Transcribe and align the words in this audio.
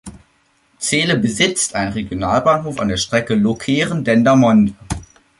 Zele 0.79 1.15
besitzt 1.15 1.75
einen 1.75 1.93
Regionalbahnhof 1.93 2.79
an 2.79 2.87
der 2.87 2.97
Strecke 2.97 3.35
Lokeren-Dendermonde. 3.35 4.73